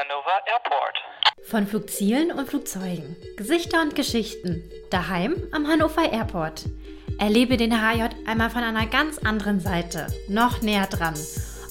[0.00, 0.96] Hannover Airport.
[1.42, 6.64] Von Flugzielen und Flugzeugen, Gesichter und Geschichten, daheim am Hannover Airport.
[7.18, 11.12] Erlebe den HJ einmal von einer ganz anderen Seite, noch näher dran.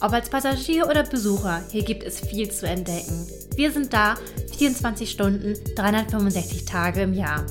[0.02, 3.28] Ob als Passagier oder Besucher, hier gibt es viel zu entdecken.
[3.56, 4.14] Wir sind da
[4.60, 7.48] 24 Stunden, 365 Tage im Jahr.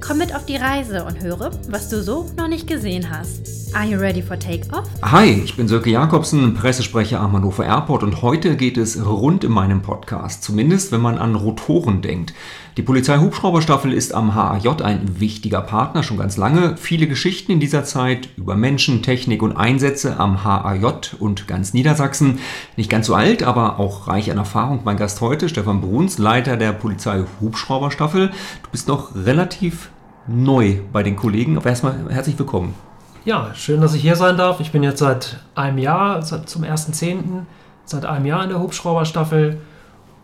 [0.00, 3.59] Komm mit auf die Reise und höre, was du so noch nicht gesehen hast.
[3.72, 4.88] Are you ready for takeoff?
[5.00, 9.52] Hi, ich bin Sönke Jakobsen, Pressesprecher am Hannover Airport und heute geht es rund in
[9.52, 12.34] meinem Podcast, zumindest wenn man an Rotoren denkt.
[12.76, 16.76] Die Polizei-Hubschrauberstaffel ist am HAJ ein wichtiger Partner schon ganz lange.
[16.78, 22.40] Viele Geschichten in dieser Zeit über Menschen, Technik und Einsätze am HAJ und ganz Niedersachsen.
[22.76, 24.80] Nicht ganz so alt, aber auch reich an Erfahrung.
[24.84, 28.28] Mein Gast heute, Stefan Bruns, Leiter der Polizei-Hubschrauberstaffel.
[28.28, 29.90] Du bist noch relativ
[30.26, 32.74] neu bei den Kollegen, aber erstmal herzlich willkommen.
[33.24, 34.60] Ja, schön, dass ich hier sein darf.
[34.60, 37.42] Ich bin jetzt seit einem Jahr, seit zum 1.10.,
[37.84, 39.58] seit einem Jahr in der Hubschrauberstaffel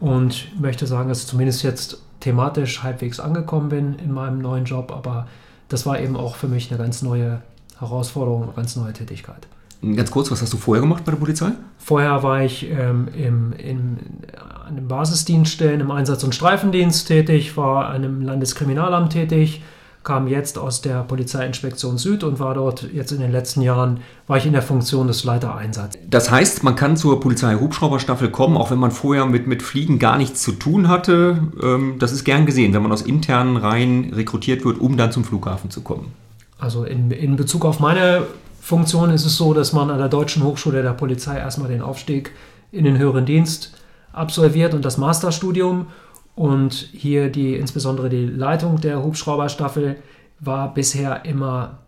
[0.01, 4.93] und möchte sagen, dass ich zumindest jetzt thematisch halbwegs angekommen bin in meinem neuen Job,
[4.93, 5.27] aber
[5.69, 7.43] das war eben auch für mich eine ganz neue
[7.79, 9.47] Herausforderung, eine ganz neue Tätigkeit.
[9.95, 11.51] Ganz kurz, was hast du vorher gemacht bei der Polizei?
[11.79, 13.99] Vorher war ich ähm, im, im,
[14.67, 19.63] an den Basisdienststellen im Einsatz- und Streifendienst tätig, war an einem Landeskriminalamt tätig,
[20.07, 24.37] kam jetzt aus der Polizeiinspektion Süd und war dort jetzt in den letzten Jahren, war
[24.37, 26.01] ich in der Funktion des Leitereinsatzes.
[26.09, 30.17] Das heißt, man kann zur Polizei-Hubschrauberstaffel kommen, auch wenn man vorher mit, mit Fliegen gar
[30.17, 31.49] nichts zu tun hatte.
[31.61, 35.25] Ähm, das ist gern gesehen, wenn man aus internen Reihen rekrutiert wird, um dann zum
[35.25, 36.13] Flughafen zu kommen.
[36.57, 38.29] Also in, in Bezug auf meine
[38.61, 42.31] Funktion ist es so, dass man an der Deutschen Hochschule der Polizei erstmal den Aufstieg
[42.71, 43.73] in den höheren Dienst
[44.13, 45.87] absolviert und das Masterstudium
[46.37, 49.97] und hier die, insbesondere die Leitung der Hubschrauberstaffel
[50.39, 51.79] war bisher immer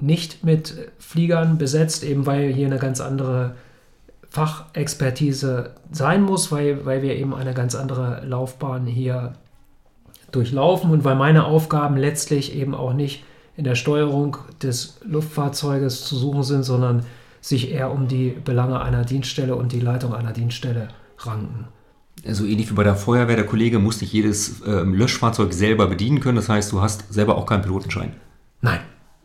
[0.00, 3.54] nicht mit Fliegern besetzt, eben weil hier eine ganz andere
[4.28, 9.34] Fachexpertise sein muss, weil, weil wir eben eine ganz andere Laufbahn hier
[10.32, 13.24] durchlaufen und weil meine Aufgaben letztlich eben auch nicht
[13.56, 17.06] in der Steuerung des Luftfahrzeuges zu suchen sind, sondern
[17.40, 21.68] sich eher um die Belange einer Dienststelle und die Leitung einer Dienststelle ranken
[22.34, 26.20] so ähnlich wie bei der Feuerwehr, der Kollege muss nicht jedes äh, Löschfahrzeug selber bedienen
[26.20, 26.36] können.
[26.36, 28.12] Das heißt, du hast selber auch keinen Pilotenschein.
[28.60, 28.80] Nein,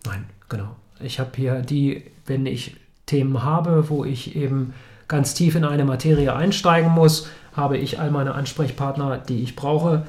[0.06, 0.75] nein, genau.
[1.00, 4.73] Ich habe hier die, wenn ich Themen habe, wo ich eben
[5.07, 10.06] ganz tief in eine Materie einsteigen muss, habe ich all meine Ansprechpartner, die ich brauche,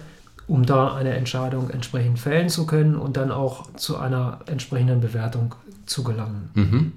[0.47, 5.55] um da eine Entscheidung entsprechend fällen zu können und dann auch zu einer entsprechenden Bewertung
[5.87, 6.51] zu gelangen.
[6.55, 6.93] Mhm.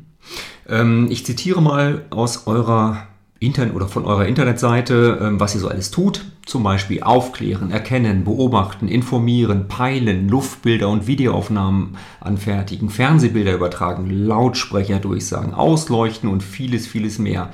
[0.67, 3.07] Ähm, ich zitiere mal aus eurer
[3.45, 6.25] Internet oder von eurer Internetseite, ähm, was ihr so alles tut.
[6.45, 15.53] Zum Beispiel aufklären, erkennen, beobachten, informieren, peilen, Luftbilder und Videoaufnahmen anfertigen, Fernsehbilder übertragen, Lautsprecher durchsagen,
[15.53, 17.49] ausleuchten und vieles, vieles mehr.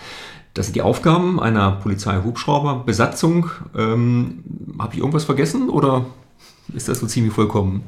[0.54, 3.50] Das sind die Aufgaben einer Polizei-Hubschrauber-Besatzung.
[3.78, 4.44] Ähm,
[4.78, 6.06] Habe ich irgendwas vergessen oder
[6.74, 7.84] ist das so ziemlich vollkommen?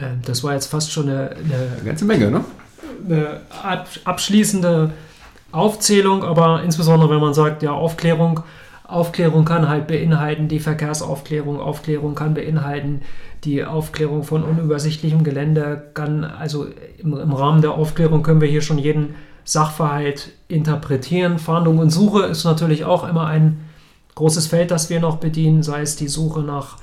[0.00, 2.44] Ähm, das war jetzt fast schon eine, eine, eine ganze Menge, ne?
[3.06, 3.40] Eine
[4.04, 4.92] abschließende
[5.52, 8.40] Aufzählung, aber insbesondere wenn man sagt, ja, Aufklärung,
[8.84, 13.02] Aufklärung kann halt beinhalten die Verkehrsaufklärung, Aufklärung kann beinhalten
[13.44, 16.66] die Aufklärung von unübersichtlichem Gelände, kann also
[16.98, 21.38] im, im Rahmen der Aufklärung können wir hier schon jeden Sachverhalt interpretieren.
[21.38, 23.60] Fahndung und Suche ist natürlich auch immer ein
[24.14, 26.76] großes Feld, das wir noch bedienen, sei es die Suche nach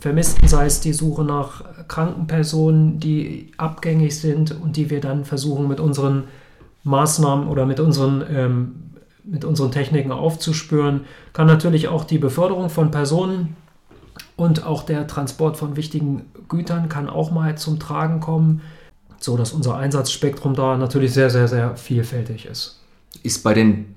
[0.00, 5.24] Vermissten, sei es die Suche nach kranken Personen, die abgängig sind und die wir dann
[5.24, 6.24] versuchen mit unseren
[6.88, 8.74] Maßnahmen oder mit unseren, ähm,
[9.24, 13.56] mit unseren Techniken aufzuspüren, kann natürlich auch die Beförderung von Personen
[14.36, 18.62] und auch der Transport von wichtigen Gütern kann auch mal zum Tragen kommen,
[19.18, 22.80] so dass unser Einsatzspektrum da natürlich sehr, sehr, sehr vielfältig ist.
[23.22, 23.96] Ist bei den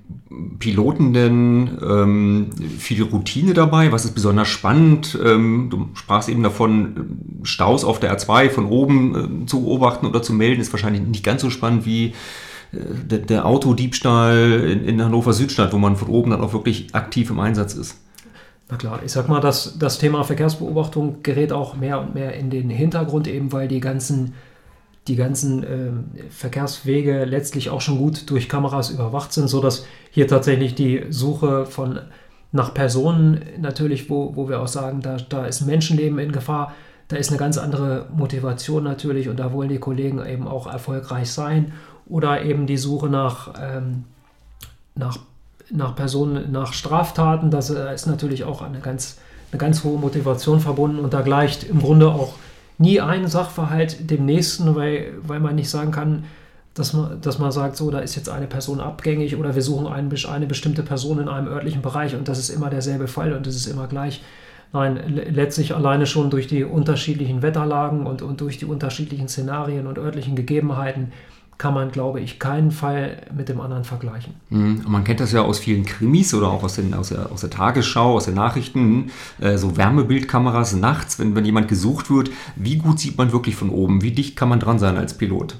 [0.58, 3.92] Piloten denn ähm, viel Routine dabei?
[3.92, 5.18] Was ist besonders spannend?
[5.22, 10.22] Ähm, du sprachst eben davon, Staus auf der R2 von oben äh, zu beobachten oder
[10.22, 12.14] zu melden, ist wahrscheinlich nicht ganz so spannend wie
[12.72, 17.30] der, der Autodiebstahl in, in Hannover Südstadt, wo man von oben dann auch wirklich aktiv
[17.30, 17.98] im Einsatz ist.
[18.70, 22.48] Na klar, ich sag mal, das, das Thema Verkehrsbeobachtung gerät auch mehr und mehr in
[22.48, 24.32] den Hintergrund, eben weil die ganzen,
[25.08, 25.90] die ganzen äh,
[26.30, 32.00] Verkehrswege letztlich auch schon gut durch Kameras überwacht sind, sodass hier tatsächlich die Suche von
[32.52, 36.74] nach Personen natürlich, wo, wo wir auch sagen, da, da ist Menschenleben in Gefahr,
[37.12, 41.30] da ist eine ganz andere Motivation natürlich und da wollen die Kollegen eben auch erfolgreich
[41.30, 41.74] sein
[42.06, 44.04] oder eben die Suche nach, ähm,
[44.94, 45.18] nach,
[45.70, 47.50] nach Personen, nach Straftaten.
[47.50, 49.18] Das äh, ist natürlich auch eine ganz,
[49.50, 52.32] eine ganz hohe Motivation verbunden und da gleicht im Grunde auch
[52.78, 56.24] nie ein Sachverhalt dem nächsten, weil, weil man nicht sagen kann,
[56.72, 59.86] dass man, dass man sagt, so, da ist jetzt eine Person abgängig oder wir suchen
[59.86, 63.46] einen, eine bestimmte Person in einem örtlichen Bereich und das ist immer derselbe Fall und
[63.46, 64.22] das ist immer gleich.
[64.72, 69.98] Nein, letztlich alleine schon durch die unterschiedlichen Wetterlagen und, und durch die unterschiedlichen Szenarien und
[69.98, 71.12] örtlichen Gegebenheiten
[71.58, 74.34] kann man, glaube ich, keinen Fall mit dem anderen vergleichen.
[74.50, 74.82] Mhm.
[74.88, 77.50] Man kennt das ja aus vielen Krimis oder auch aus, den, aus, der, aus der
[77.50, 79.10] Tagesschau, aus den Nachrichten,
[79.40, 82.30] äh, so Wärmebildkameras nachts, wenn, wenn jemand gesucht wird.
[82.56, 84.02] Wie gut sieht man wirklich von oben?
[84.02, 85.56] Wie dicht kann man dran sein als Pilot?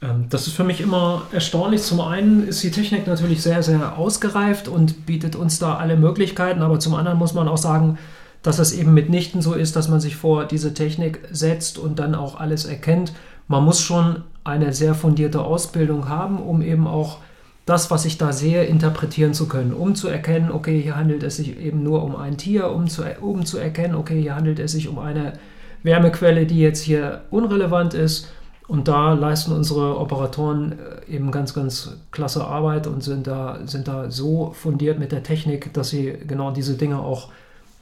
[0.00, 1.82] Ähm, das ist für mich immer erstaunlich.
[1.82, 6.62] Zum einen ist die Technik natürlich sehr, sehr ausgereift und bietet uns da alle Möglichkeiten,
[6.62, 7.98] aber zum anderen muss man auch sagen,
[8.42, 12.14] dass es eben mitnichten so ist, dass man sich vor diese Technik setzt und dann
[12.14, 13.12] auch alles erkennt.
[13.48, 17.18] Man muss schon eine sehr fundierte Ausbildung haben, um eben auch
[17.66, 21.36] das, was ich da sehe, interpretieren zu können, um zu erkennen, okay, hier handelt es
[21.36, 24.72] sich eben nur um ein Tier, um zu, um zu erkennen, okay, hier handelt es
[24.72, 25.34] sich um eine
[25.82, 28.32] Wärmequelle, die jetzt hier unrelevant ist
[28.70, 33.88] und da leisten unsere Operatoren äh, eben ganz, ganz klasse Arbeit und sind da, sind
[33.88, 37.30] da so fundiert mit der Technik, dass sie genau diese Dinge auch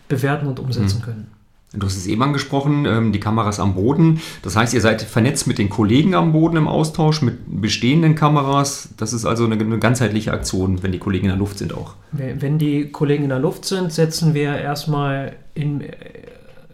[0.09, 1.03] bewerten und umsetzen mhm.
[1.03, 1.39] können.
[1.75, 4.21] Du hast es eben angesprochen, ähm, die Kameras am Boden.
[4.43, 8.89] Das heißt, ihr seid vernetzt mit den Kollegen am Boden im Austausch, mit bestehenden Kameras.
[8.97, 11.95] Das ist also eine, eine ganzheitliche Aktion, wenn die Kollegen in der Luft sind auch.
[12.13, 15.85] Wenn die Kollegen in der Luft sind, setzen wir erstmal in,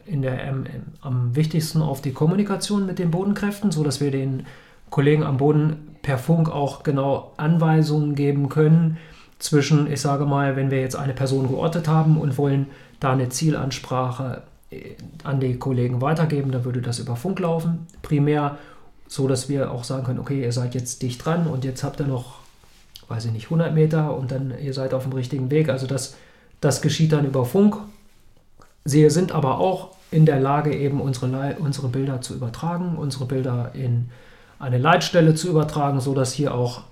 [0.06, 0.64] in der, ähm,
[1.00, 4.46] am wichtigsten auf die Kommunikation mit den Bodenkräften, sodass wir den
[4.90, 8.98] Kollegen am Boden per Funk auch genau Anweisungen geben können
[9.44, 12.67] zwischen, ich sage mal, wenn wir jetzt eine Person geortet haben und wollen
[12.99, 17.87] da eine Zielansprache äh, an die Kollegen weitergeben, dann würde das über Funk laufen.
[18.00, 18.56] Primär
[19.06, 22.00] so, dass wir auch sagen können, okay, ihr seid jetzt dicht dran und jetzt habt
[22.00, 22.37] ihr noch,
[23.08, 25.69] weiß ich nicht, 100 Meter und dann ihr seid auf dem richtigen Weg.
[25.69, 26.17] Also das,
[26.62, 27.76] das geschieht dann über Funk.
[28.87, 33.73] Sie sind aber auch in der Lage, eben unsere, unsere Bilder zu übertragen, unsere Bilder
[33.75, 34.08] in
[34.58, 36.82] eine Leitstelle zu übertragen, sodass hier auch,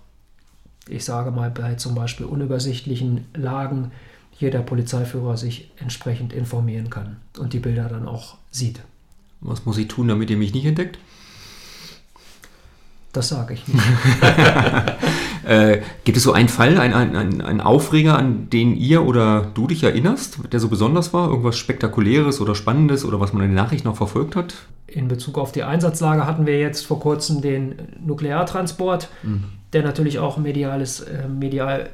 [0.88, 3.92] ich sage mal, bei zum Beispiel unübersichtlichen Lagen
[4.30, 8.80] hier der Polizeiführer sich entsprechend informieren kann und die Bilder dann auch sieht.
[9.40, 10.98] Was muss ich tun, damit ihr mich nicht entdeckt?
[13.12, 13.78] Das sage ich nicht.
[15.44, 19.66] äh, gibt es so einen Fall, einen, einen, einen Aufreger, an den ihr oder du
[19.66, 21.28] dich erinnerst, der so besonders war?
[21.28, 24.54] Irgendwas Spektakuläres oder Spannendes oder was man in den Nachrichten noch verfolgt hat?
[24.86, 27.74] In Bezug auf die Einsatzlage hatten wir jetzt vor kurzem den
[28.04, 29.44] Nukleartransport, mhm.
[29.72, 31.90] Der natürlich auch mediales, äh, medial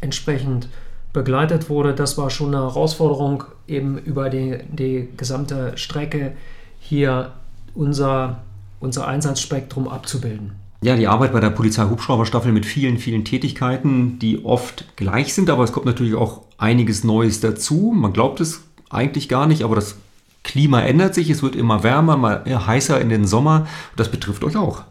[0.00, 0.68] entsprechend
[1.12, 1.94] begleitet wurde.
[1.94, 6.32] Das war schon eine Herausforderung, eben über die, die gesamte Strecke
[6.78, 7.32] hier
[7.74, 8.42] unser
[8.80, 10.52] unser Einsatzspektrum abzubilden.
[10.82, 15.62] Ja, die Arbeit bei der Polizei-Hubschrauberstaffel mit vielen, vielen Tätigkeiten, die oft gleich sind, aber
[15.62, 17.92] es kommt natürlich auch einiges Neues dazu.
[17.94, 19.96] Man glaubt es eigentlich gar nicht, aber das
[20.42, 23.66] Klima ändert sich, es wird immer wärmer, mal heißer in den Sommer.
[23.96, 24.84] Das betrifft euch auch.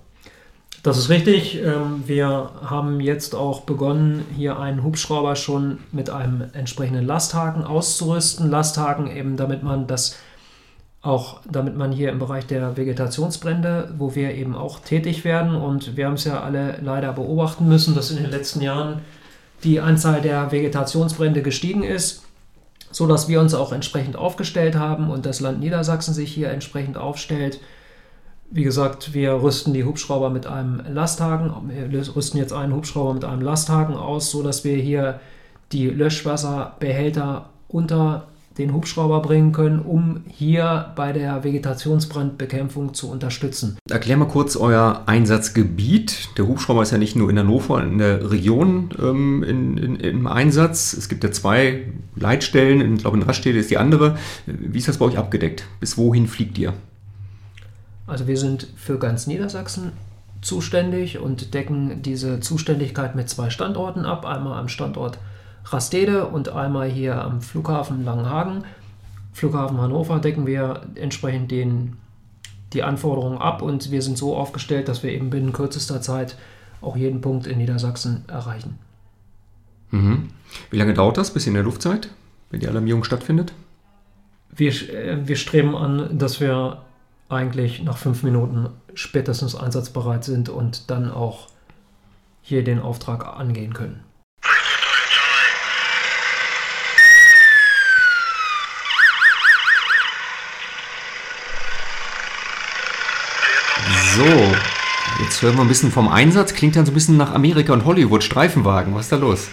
[0.84, 1.62] Das ist richtig.
[1.62, 8.50] Ähm, wir haben jetzt auch begonnen, hier einen Hubschrauber schon mit einem entsprechenden Lasthaken auszurüsten.
[8.50, 10.16] Lasthaken eben, damit man das
[11.02, 15.96] auch damit man hier im Bereich der Vegetationsbrände, wo wir eben auch tätig werden und
[15.96, 19.02] wir haben es ja alle leider beobachten müssen, dass in den letzten Jahren
[19.64, 22.24] die Anzahl der Vegetationsbrände gestiegen ist,
[22.92, 26.98] so dass wir uns auch entsprechend aufgestellt haben und das Land Niedersachsen sich hier entsprechend
[26.98, 27.62] aufstellt.
[28.51, 33.24] Wie gesagt, wir rüsten die Hubschrauber mit einem Lasthaken, wir rüsten jetzt einen Hubschrauber mit
[33.24, 35.19] einem Lasthaken aus, so dass wir hier
[35.72, 38.25] die Löschwasserbehälter unter
[38.57, 43.78] den Hubschrauber bringen können, um hier bei der Vegetationsbrandbekämpfung zu unterstützen.
[43.90, 46.30] Erklär mal kurz euer Einsatzgebiet.
[46.38, 50.28] Der Hubschrauber ist ja nicht nur in Hannover, in der Region ähm, in, in, im
[50.28, 50.94] Einsatz.
[50.94, 51.85] Es gibt ja zwei
[52.16, 52.95] Leitstellen.
[52.95, 54.18] Ich glaube, in Raststätte ist die andere.
[54.45, 55.66] Wie ist das bei euch abgedeckt?
[55.80, 56.74] Bis wohin fliegt ihr?
[58.09, 59.92] Also wir sind für ganz Niedersachsen
[60.42, 64.25] zuständig und decken diese Zuständigkeit mit zwei Standorten ab.
[64.25, 65.19] Einmal am Standort
[65.66, 68.63] Rastede und einmal hier am Flughafen Langenhagen.
[69.33, 71.97] Flughafen Hannover decken wir entsprechend den,
[72.73, 76.37] die Anforderungen ab und wir sind so aufgestellt, dass wir eben binnen kürzester Zeit
[76.81, 78.80] auch jeden Punkt in Niedersachsen erreichen.
[79.92, 80.30] Mhm.
[80.71, 82.09] Wie lange dauert das bis in der Luftzeit,
[82.49, 83.54] wenn die Alarmierung stattfindet?
[84.56, 86.81] Wir, äh, wir streben an, dass wir
[87.30, 91.48] eigentlich nach fünf Minuten spätestens einsatzbereit sind und dann auch
[92.42, 94.04] hier den Auftrag angehen können.
[104.16, 104.26] So,
[105.24, 106.54] jetzt hören wir ein bisschen vom Einsatz.
[106.54, 108.94] Klingt dann so ein bisschen nach Amerika und Hollywood, Streifenwagen.
[108.94, 109.48] Was ist da los?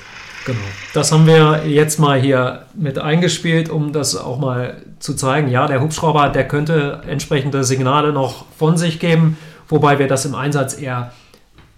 [0.47, 0.59] Genau.
[0.95, 5.49] Das haben wir jetzt mal hier mit eingespielt, um das auch mal zu zeigen.
[5.49, 9.37] Ja, der Hubschrauber, der könnte entsprechende Signale noch von sich geben,
[9.69, 11.11] wobei wir das im Einsatz eher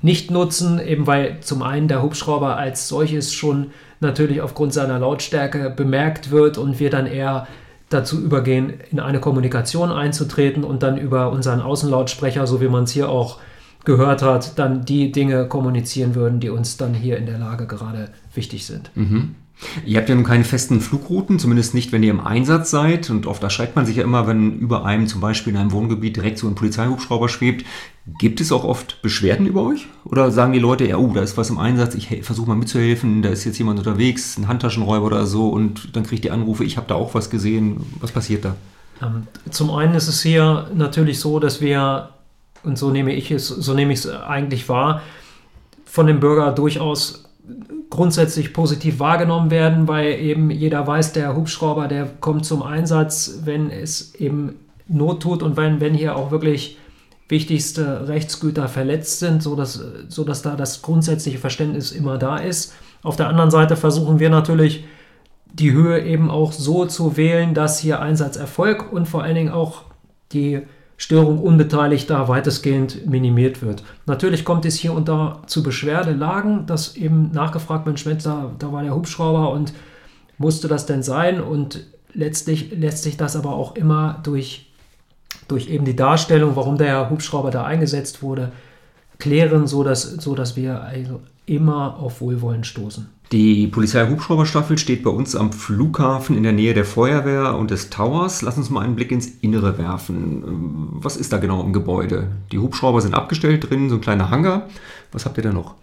[0.03, 5.71] nicht nutzen, eben weil zum einen der Hubschrauber als solches schon natürlich aufgrund seiner Lautstärke
[5.71, 7.49] bemerkt wird und wir dann eher
[7.89, 12.93] dazu übergehen, in eine Kommunikation einzutreten und dann über unseren Außenlautsprecher, so wie man es
[12.93, 13.39] hier auch
[13.85, 18.11] gehört hat, dann die Dinge kommunizieren würden, die uns dann hier in der Lage gerade
[18.35, 18.91] wichtig sind.
[18.95, 19.35] Mhm.
[19.85, 23.11] Ihr habt ja nun keine festen Flugrouten, zumindest nicht, wenn ihr im Einsatz seid.
[23.11, 26.15] Und oft erschreckt man sich ja immer, wenn über einem zum Beispiel in einem Wohngebiet
[26.15, 27.67] direkt so ein Polizeihubschrauber schwebt.
[28.21, 29.89] Gibt es auch oft Beschwerden über euch?
[30.05, 33.23] Oder sagen die Leute, ja, oh, da ist was im Einsatz, ich versuche mal mitzuhelfen,
[33.23, 36.77] da ist jetzt jemand unterwegs, ein Handtaschenräuber oder so, und dann kriegt ihr Anrufe, ich
[36.77, 37.81] habe da auch was gesehen.
[38.01, 38.55] Was passiert da?
[39.03, 42.11] Ähm, zum einen ist es hier natürlich so, dass wir,
[42.65, 45.03] und so nehme ich es, so nehme ich es eigentlich wahr,
[45.85, 47.25] von dem Bürger durchaus
[47.91, 53.71] grundsätzlich positiv wahrgenommen werden, weil eben jeder weiß, der Hubschrauber, der kommt zum Einsatz, wenn
[53.71, 56.79] es eben Not tut und wenn, wenn hier auch wirklich
[57.29, 62.75] wichtigste Rechtsgüter verletzt sind, sodass, sodass da das grundsätzliche Verständnis immer da ist.
[63.03, 64.85] Auf der anderen Seite versuchen wir natürlich,
[65.53, 69.83] die Höhe eben auch so zu wählen, dass hier Einsatzerfolg und vor allen Dingen auch
[70.33, 70.63] die
[71.01, 73.85] Störung Unbeteiligter weitestgehend minimiert wird.
[74.07, 78.73] Natürlich kommt es hier und da zu Beschwerdelagen, dass eben nachgefragt wird, Mensch, da, da
[78.73, 79.73] war der Hubschrauber und
[80.39, 81.41] musste das denn sein?
[81.41, 84.73] Und letztlich lässt sich das aber auch immer durch,
[85.47, 88.51] durch eben die Darstellung, warum der Hubschrauber da eingesetzt wurde,
[89.19, 93.09] klären, sodass, sodass wir also immer auf Wohlwollen stoßen.
[93.33, 98.41] Die Polizei-Hubschrauberstaffel steht bei uns am Flughafen in der Nähe der Feuerwehr und des Towers.
[98.41, 100.89] Lass uns mal einen Blick ins Innere werfen.
[100.93, 102.29] Was ist da genau im Gebäude?
[102.53, 104.69] Die Hubschrauber sind abgestellt drin, so ein kleiner Hangar.
[105.13, 105.75] Was habt ihr da noch?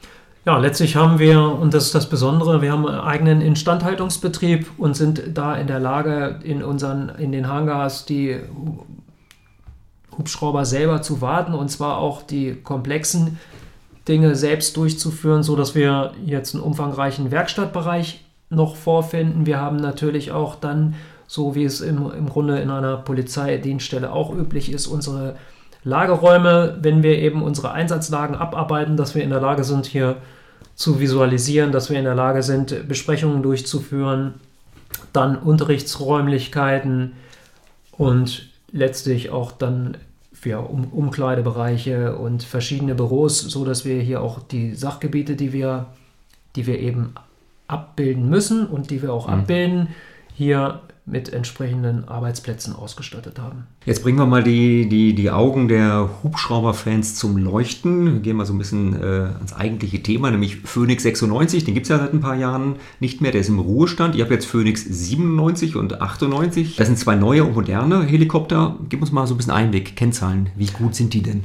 [0.46, 4.96] Ja, letztlich haben wir, und das ist das Besondere, wir haben einen eigenen Instandhaltungsbetrieb und
[4.96, 8.38] sind da in der Lage, in, unseren, in den Hangars die
[10.18, 13.40] Hubschrauber selber zu warten und zwar auch die komplexen
[14.08, 19.46] Dinge selbst durchzuführen, sodass wir jetzt einen umfangreichen Werkstattbereich noch vorfinden.
[19.46, 20.96] Wir haben natürlich auch dann,
[21.28, 25.36] so wie es im, im Grunde in einer Polizeidienststelle auch üblich ist, unsere
[25.84, 30.18] Lageräume, wenn wir eben unsere Einsatzlagen abarbeiten, dass wir in der Lage sind, hier
[30.76, 34.36] zu visualisieren, dass wir in der Lage sind, Besprechungen durchzuführen,
[35.14, 37.14] dann Unterrichtsräumlichkeiten
[37.92, 39.98] und letztlich auch dann
[40.34, 45.88] für um Umkleidebereiche und verschiedene Büros, so dass wir hier auch die Sachgebiete, die wir,
[46.58, 47.14] die wir eben
[47.68, 49.34] abbilden müssen und die wir auch mhm.
[49.34, 49.88] abbilden,
[50.34, 53.68] hier mit entsprechenden Arbeitsplätzen ausgestattet haben.
[53.86, 58.14] Jetzt bringen wir mal die, die, die Augen der Hubschrauber-Fans zum Leuchten.
[58.14, 61.64] Wir gehen mal so ein bisschen äh, ans eigentliche Thema, nämlich Phoenix 96.
[61.64, 63.32] Den gibt es ja seit ein paar Jahren nicht mehr.
[63.32, 64.16] Der ist im Ruhestand.
[64.16, 66.76] Ihr habt jetzt Phoenix 97 und 98.
[66.76, 68.76] Das sind zwei neue und moderne Helikopter.
[68.90, 70.50] Gib uns mal so ein bisschen Einblick, Kennzahlen.
[70.56, 71.44] Wie gut sind die denn?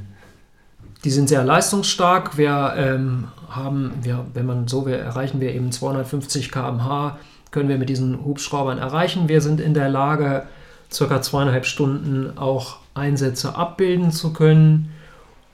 [1.04, 2.38] Die sind sehr leistungsstark.
[2.38, 7.18] Wir ähm, haben, wir, wenn man so will, erreichen wir eben 250 km/h
[7.50, 9.28] können wir mit diesen Hubschraubern erreichen.
[9.28, 10.46] Wir sind in der Lage,
[10.92, 14.92] circa zweieinhalb Stunden auch Einsätze abbilden zu können.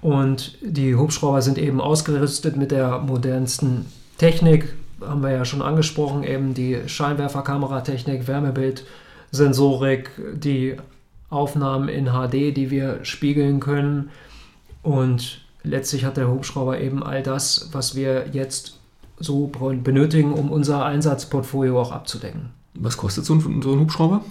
[0.00, 3.86] Und die Hubschrauber sind eben ausgerüstet mit der modernsten
[4.18, 10.76] Technik, haben wir ja schon angesprochen, eben die Scheinwerferkameratechnik, Wärmebildsensorik, die
[11.28, 14.10] Aufnahmen in HD, die wir spiegeln können.
[14.82, 18.75] Und letztlich hat der Hubschrauber eben all das, was wir jetzt
[19.18, 19.50] so
[19.82, 22.50] benötigen, um unser Einsatzportfolio auch abzudecken.
[22.74, 24.22] Was kostet so ein, so ein Hubschrauber?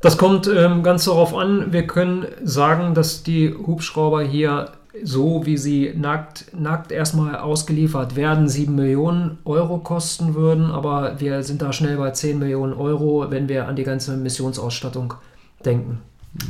[0.00, 1.72] Das kommt ähm, ganz darauf an.
[1.72, 8.48] Wir können sagen, dass die Hubschrauber hier so wie sie nackt, nackt erstmal ausgeliefert werden,
[8.48, 13.48] 7 Millionen Euro kosten würden, aber wir sind da schnell bei 10 Millionen Euro, wenn
[13.48, 15.14] wir an die ganze Missionsausstattung
[15.64, 16.00] denken.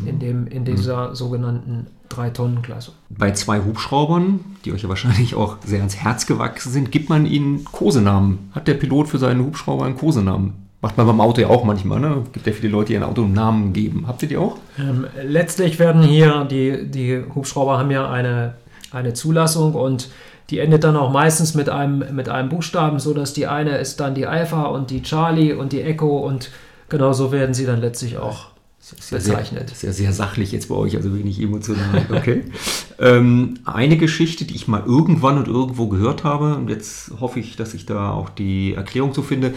[0.04, 1.14] In, dem, in dieser mhm.
[1.14, 2.92] sogenannten 3-Tonnen-Klasse.
[3.10, 7.26] Bei zwei Hubschraubern, die euch ja wahrscheinlich auch sehr ans Herz gewachsen sind, gibt man
[7.26, 8.50] ihnen Kosenamen.
[8.52, 10.66] Hat der Pilot für seinen Hubschrauber einen Kosenamen?
[10.82, 12.22] Macht man beim Auto ja auch manchmal, ne?
[12.32, 14.04] Gibt ja viele Leute, die ihren Auto einen Namen geben.
[14.06, 14.58] Habt ihr die auch?
[14.78, 18.54] Ähm, letztlich werden hier, die, die Hubschrauber haben ja eine,
[18.92, 20.10] eine Zulassung und
[20.50, 24.14] die endet dann auch meistens mit einem, mit einem Buchstaben, sodass die eine ist dann
[24.14, 26.50] die Alpha und die Charlie und die Echo und
[26.88, 28.50] genauso werden sie dann letztlich auch
[28.94, 29.70] sehr, bezeichnet.
[29.70, 32.06] Sehr, sehr, sehr sachlich jetzt bei euch, also wenig emotional.
[32.10, 32.44] Okay.
[33.00, 37.56] ähm, eine Geschichte, die ich mal irgendwann und irgendwo gehört habe, und jetzt hoffe ich,
[37.56, 39.54] dass ich da auch die Erklärung zu finde.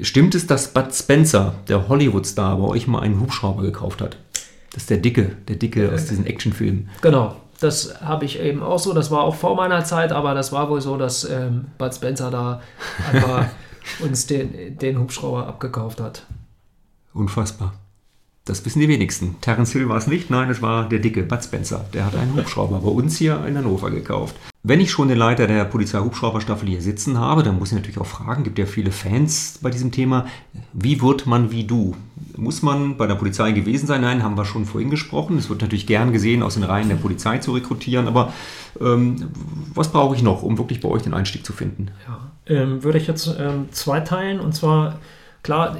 [0.00, 4.16] Stimmt es, dass Bud Spencer, der Hollywood-Star, bei euch mal einen Hubschrauber gekauft hat?
[4.72, 6.88] Das ist der Dicke, der Dicke aus diesen Actionfilmen.
[7.00, 8.92] Genau, das habe ich eben auch so.
[8.92, 12.32] Das war auch vor meiner Zeit, aber das war wohl so, dass ähm, Bud Spencer
[12.32, 12.60] da
[13.12, 13.46] einfach
[14.00, 16.26] uns den, den Hubschrauber abgekauft hat.
[17.12, 17.74] Unfassbar.
[18.46, 19.36] Das wissen die wenigsten.
[19.40, 21.86] Terence Hill war es nicht, nein, es war der dicke Bud Spencer.
[21.94, 24.36] Der hat einen Hubschrauber bei uns hier in Hannover gekauft.
[24.62, 28.06] Wenn ich schon den Leiter der Polizei-Hubschrauberstaffel hier sitzen habe, dann muss ich natürlich auch
[28.06, 30.26] fragen, gibt ja viele Fans bei diesem Thema,
[30.74, 31.96] wie wird man wie du?
[32.36, 34.02] Muss man bei der Polizei gewesen sein?
[34.02, 35.38] Nein, haben wir schon vorhin gesprochen.
[35.38, 38.34] Es wird natürlich gern gesehen, aus den Reihen der Polizei zu rekrutieren, aber
[38.78, 39.24] ähm,
[39.72, 41.92] was brauche ich noch, um wirklich bei euch den Einstieg zu finden?
[42.06, 44.98] Ja, ähm, würde ich jetzt ähm, zweiteilen und zwar,
[45.42, 45.78] klar,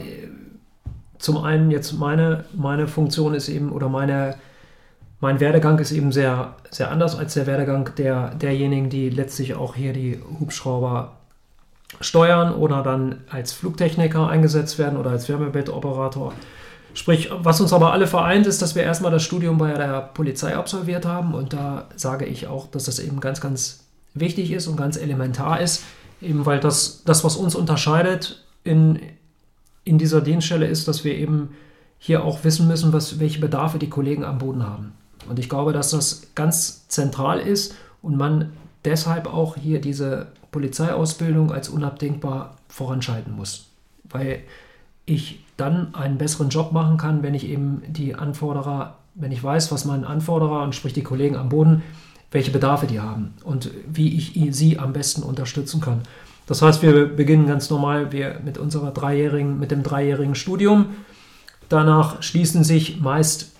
[1.25, 4.37] zum einen jetzt meine, meine Funktion ist eben, oder meine,
[5.21, 9.75] mein Werdegang ist eben sehr, sehr anders als der Werdegang der, derjenigen, die letztlich auch
[9.75, 11.13] hier die Hubschrauber
[12.01, 16.35] steuern oder dann als Flugtechniker eingesetzt werden oder als Wärmebettoperator.
[16.93, 20.55] Sprich, was uns aber alle vereint, ist, dass wir erstmal das Studium bei der Polizei
[20.55, 24.77] absolviert haben und da sage ich auch, dass das eben ganz, ganz wichtig ist und
[24.77, 25.85] ganz elementar ist,
[26.21, 29.01] eben weil das, das was uns unterscheidet in,
[29.85, 31.51] in dieser Dienststelle ist, dass wir eben
[31.99, 34.93] hier auch wissen müssen, was, welche Bedarfe die Kollegen am Boden haben.
[35.29, 38.53] Und ich glaube, dass das ganz zentral ist und man
[38.85, 43.71] deshalb auch hier diese Polizeiausbildung als unabdingbar voranschalten muss.
[44.05, 44.41] Weil
[45.07, 49.73] ich dann einen besseren Job machen kann, wenn ich eben die Anforderer, wenn ich weiß,
[49.73, 51.83] was mein Anforderer und sprich die Kollegen am Boden,
[52.31, 56.03] welche Bedarfe die haben und wie ich sie am besten unterstützen kann.
[56.47, 60.89] Das heißt, wir beginnen ganz normal wir mit unserer dreijährigen, mit dem dreijährigen Studium.
[61.71, 63.53] Danach schließen sich meist,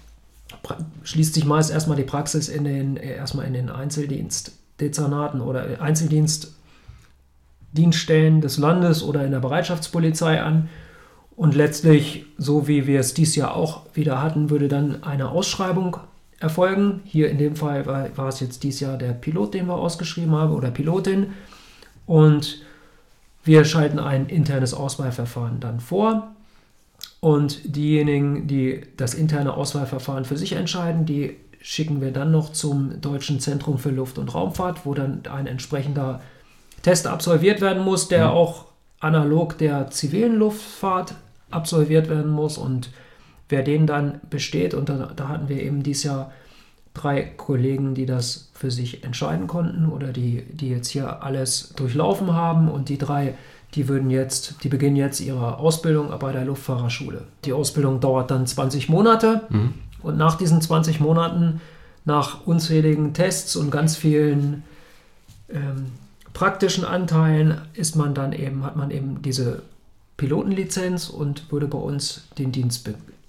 [1.03, 8.59] schließt sich meist erstmal die Praxis in den, erstmal in den Einzeldienstdezernaten oder Einzeldienstdienststellen des
[8.59, 10.69] Landes oder in der Bereitschaftspolizei an.
[11.37, 15.97] Und letztlich, so wie wir es dieses Jahr auch wieder hatten, würde dann eine Ausschreibung
[16.39, 17.01] erfolgen.
[17.05, 20.33] Hier in dem Fall war, war es jetzt dieses Jahr der Pilot, den wir ausgeschrieben
[20.33, 21.29] haben, oder Pilotin.
[22.07, 22.61] Und
[23.45, 26.35] wir schalten ein internes Auswahlverfahren dann vor
[27.21, 33.01] und diejenigen, die das interne Auswahlverfahren für sich entscheiden, die schicken wir dann noch zum
[33.01, 36.21] Deutschen Zentrum für Luft- und Raumfahrt, wo dann ein entsprechender
[36.83, 38.35] Test absolviert werden muss, der mhm.
[38.35, 38.67] auch
[39.01, 41.15] analog der zivilen Luftfahrt
[41.51, 42.59] absolviert werden muss.
[42.59, 42.91] Und
[43.49, 46.33] wer den dann besteht, und da, da hatten wir eben dieses Jahr
[46.95, 52.33] drei Kollegen, die das für sich entscheiden konnten oder die, die jetzt hier alles durchlaufen
[52.33, 53.35] haben und die drei,
[53.75, 57.25] die würden jetzt, die beginnen jetzt ihre Ausbildung bei der Luftfahrerschule.
[57.45, 59.75] Die Ausbildung dauert dann 20 Monate mhm.
[60.03, 61.61] und nach diesen 20 Monaten,
[62.05, 64.63] nach unzähligen Tests und ganz vielen
[65.49, 65.87] ähm,
[66.33, 69.63] praktischen Anteilen ist man dann eben, hat man eben diese
[70.17, 72.85] Pilotenlizenz und würde bei uns den Dienst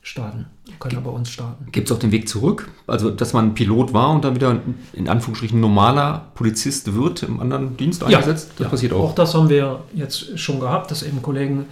[0.05, 0.45] starten.
[0.79, 1.65] Kann er bei uns starten.
[1.71, 2.69] Gibt es auch den Weg zurück?
[2.85, 4.61] Also, dass man Pilot war und dann wieder
[4.93, 8.49] in Anführungsstrichen normaler Polizist wird, im anderen Dienst eingesetzt?
[8.49, 8.69] Ja, das ja.
[8.69, 9.09] passiert auch.
[9.09, 11.65] Auch das haben wir jetzt schon gehabt, dass eben Kollegen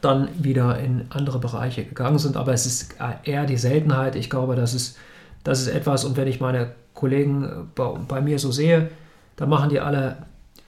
[0.00, 2.36] dann wieder in andere Bereiche gegangen sind.
[2.36, 4.14] Aber es ist eher die Seltenheit.
[4.14, 4.96] Ich glaube, das ist,
[5.42, 8.88] das ist etwas, und wenn ich meine Kollegen bei, bei mir so sehe,
[9.34, 10.26] dann machen die alle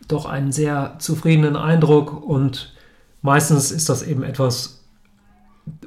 [0.08, 2.74] doch einen sehr zufriedenen Eindruck und
[3.22, 4.73] meistens ist das eben etwas,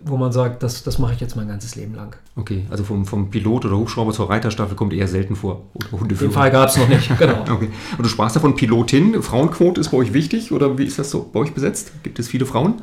[0.03, 2.15] wo man sagt, das, das mache ich jetzt mein ganzes Leben lang.
[2.35, 5.63] Okay, also vom, vom Pilot oder Hubschrauber zur Reiterstaffel kommt eher selten vor.
[6.09, 7.41] Den Fall gab es noch nicht, genau.
[7.41, 7.69] okay.
[7.97, 9.21] Und du sprachst davon Pilotin.
[9.21, 11.91] Frauenquote ist bei euch wichtig oder wie ist das so bei euch besetzt?
[12.03, 12.81] Gibt es viele Frauen?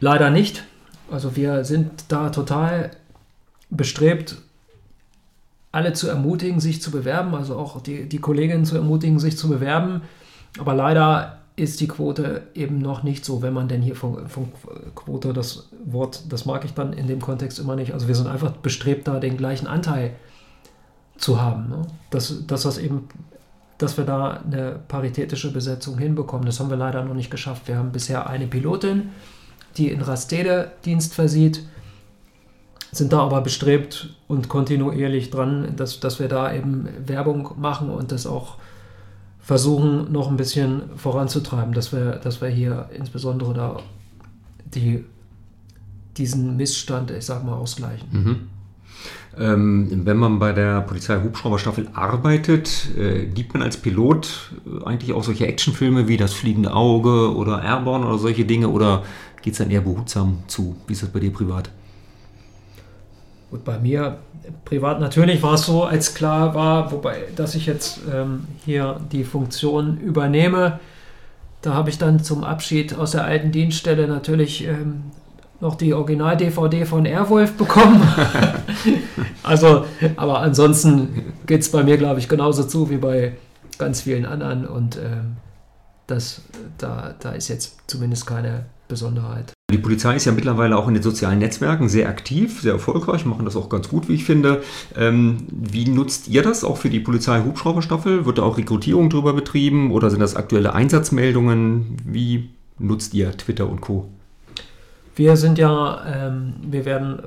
[0.00, 0.64] Leider nicht.
[1.10, 2.92] Also wir sind da total
[3.70, 4.36] bestrebt,
[5.70, 9.48] alle zu ermutigen, sich zu bewerben, also auch die, die Kolleginnen zu ermutigen, sich zu
[9.48, 10.02] bewerben.
[10.58, 14.52] Aber leider ist die Quote eben noch nicht so, wenn man denn hier von, von,
[14.94, 17.92] Quote das Wort, das mag ich dann in dem Kontext immer nicht.
[17.92, 20.14] Also wir sind einfach bestrebt, da den gleichen Anteil
[21.16, 21.68] zu haben.
[21.68, 21.82] Ne?
[22.10, 23.08] Dass, dass das eben,
[23.78, 26.44] dass wir da eine paritätische Besetzung hinbekommen.
[26.44, 27.68] Das haben wir leider noch nicht geschafft.
[27.68, 29.10] Wir haben bisher eine Pilotin,
[29.76, 31.62] die in Rastede Dienst versieht,
[32.90, 38.12] sind da aber bestrebt und kontinuierlich dran, dass, dass wir da eben Werbung machen und
[38.12, 38.56] das auch
[39.44, 43.80] versuchen, noch ein bisschen voranzutreiben, dass wir, dass wir hier insbesondere da
[44.74, 45.04] die,
[46.16, 48.08] diesen Missstand, ich sag mal, ausgleichen.
[48.10, 48.36] Mhm.
[49.36, 55.12] Ähm, wenn man bei der Polizei Hubschrauberstaffel arbeitet, äh, gibt man als Pilot äh, eigentlich
[55.12, 59.02] auch solche Actionfilme wie Das fliegende Auge oder Airborne oder solche Dinge oder
[59.42, 60.76] geht es dann eher behutsam zu?
[60.86, 61.68] Wie ist das bei dir privat?
[63.54, 64.18] Gut, bei mir
[64.64, 69.22] privat natürlich war es so, als klar war, wobei, dass ich jetzt ähm, hier die
[69.22, 70.80] Funktion übernehme.
[71.62, 75.04] Da habe ich dann zum Abschied aus der alten Dienststelle natürlich ähm,
[75.60, 78.02] noch die Original-DVD von Airwolf bekommen.
[79.44, 79.84] also,
[80.16, 83.36] aber ansonsten geht es bei mir, glaube ich, genauso zu wie bei
[83.78, 85.36] ganz vielen anderen und ähm,
[86.08, 86.42] das,
[86.76, 89.52] da, da ist jetzt zumindest keine Besonderheit.
[89.74, 93.44] Die Polizei ist ja mittlerweile auch in den sozialen Netzwerken sehr aktiv, sehr erfolgreich, machen
[93.44, 94.62] das auch ganz gut, wie ich finde.
[94.96, 98.24] Ähm, wie nutzt ihr das auch für die Polizei-Hubschrauberstaffel?
[98.24, 101.96] Wird da auch Rekrutierung drüber betrieben oder sind das aktuelle Einsatzmeldungen?
[102.04, 104.08] Wie nutzt ihr Twitter und Co.?
[105.16, 107.22] Wir sind ja, ähm, wir werden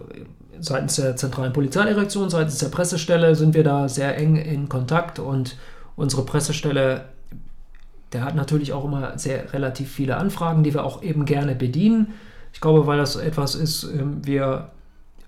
[0.62, 5.58] seitens der zentralen Polizeidirektion, seitens der Pressestelle sind wir da sehr eng in Kontakt und
[5.98, 7.10] unsere Pressestelle,
[8.14, 12.14] der hat natürlich auch immer sehr relativ viele Anfragen, die wir auch eben gerne bedienen.
[12.58, 14.72] Ich glaube, weil das etwas ist, ähm, wir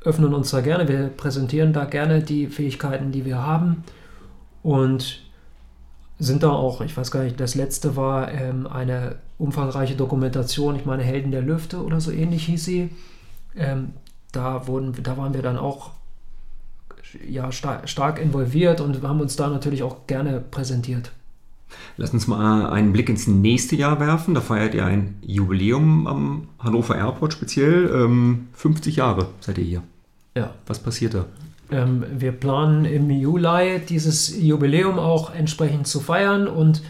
[0.04, 3.84] öffnen uns da gerne, wir präsentieren da gerne die Fähigkeiten, die wir haben
[4.64, 5.22] und
[6.18, 10.88] sind da auch, ich weiß gar nicht, das letzte war ähm, eine umfangreiche Dokumentation, ich
[10.88, 12.90] meine Helden der Lüfte oder so ähnlich hieß sie.
[13.56, 13.94] Ähm,
[14.32, 15.92] da, wurden, da waren wir dann auch
[17.30, 21.12] ja, star stark involviert und haben uns da natürlich auch gerne präsentiert.
[21.98, 24.34] Lass uns mal einen Blick ins nächste Jahr werfen.
[24.34, 27.90] Da feiert ihr ein Jubiläum am Hannover Airport speziell.
[27.94, 29.84] Ähm, 50 Jahre seid ihr hier.
[30.36, 30.54] Ja.
[30.68, 31.26] Was passiert da?
[31.72, 36.82] Ähm, wir planen im Juli dieses Jubiläum auch entsprechend zu feiern und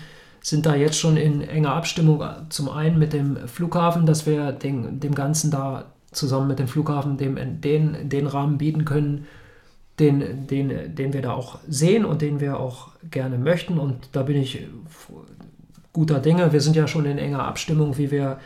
[0.41, 4.99] sind da jetzt schon in enger Abstimmung zum einen mit dem Flughafen, dass wir den,
[4.99, 9.27] dem Ganzen da zusammen mit dem Flughafen dem, den, den Rahmen bieten können,
[9.99, 13.77] den, den, den wir da auch sehen und den wir auch gerne möchten.
[13.77, 14.67] Und da bin ich
[15.93, 16.53] guter Dinge.
[16.53, 18.39] Wir sind ja schon in enger Abstimmung, wie wir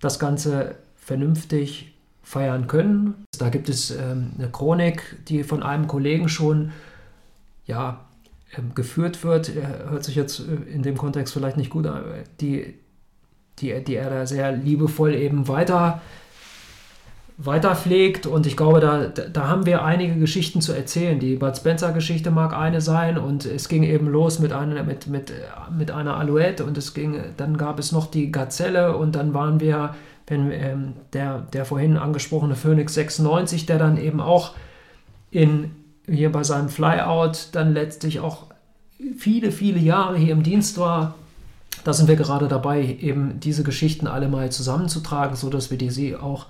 [0.00, 3.14] das Ganze vernünftig feiern können.
[3.38, 6.72] Da gibt es ähm, eine Chronik, die von einem Kollegen schon
[7.66, 8.04] ja,
[8.56, 9.54] ähm, geführt wird.
[9.54, 12.04] Er hört sich jetzt äh, in dem Kontext vielleicht nicht gut an,
[12.40, 12.74] die,
[13.58, 16.02] die, die er da sehr liebevoll eben weiter
[17.38, 18.26] weiter pflegt.
[18.26, 21.20] Und ich glaube, da, da haben wir einige Geschichten zu erzählen.
[21.20, 25.32] Die Bud Spencer-Geschichte mag eine sein und es ging eben los mit einer, mit, mit,
[25.76, 29.60] mit einer Alouette und es ging, dann gab es noch die Gazelle und dann waren
[29.60, 29.94] wir,
[30.26, 34.54] wenn ähm, der, der vorhin angesprochene Phoenix 96, der dann eben auch
[35.30, 35.70] in,
[36.08, 38.46] hier bei seinem Flyout dann letztlich auch
[39.16, 41.14] viele, viele Jahre hier im Dienst war.
[41.84, 46.16] Da sind wir gerade dabei, eben diese Geschichten alle mal zusammenzutragen, sodass wir die sie
[46.16, 46.46] auch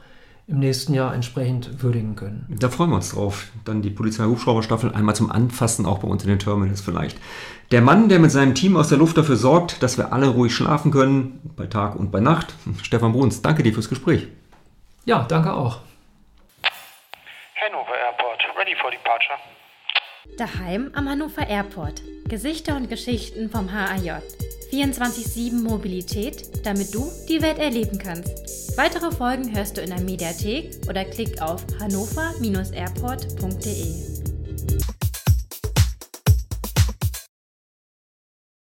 [0.49, 2.47] im nächsten Jahr entsprechend würdigen können.
[2.59, 3.49] Da freuen wir uns drauf.
[3.67, 7.19] Dann die Polizei-Hubschrauberstaffel einmal zum Anfassen, auch bei uns in den Terminals vielleicht.
[7.71, 10.55] Der Mann, der mit seinem Team aus der Luft dafür sorgt, dass wir alle ruhig
[10.55, 12.55] schlafen können, bei Tag und bei Nacht.
[12.83, 14.27] Stefan Bruns, danke dir fürs Gespräch.
[15.05, 15.81] Ja, danke auch.
[17.61, 19.39] Hannover Airport, ready for departure.
[20.39, 22.03] Daheim am Hannover Airport.
[22.29, 24.23] Gesichter und Geschichten vom HAJ.
[24.71, 28.77] 24-7 Mobilität, damit du die Welt erleben kannst.
[28.77, 34.18] Weitere Folgen hörst du in der Mediathek oder klick auf hannover-airport.de.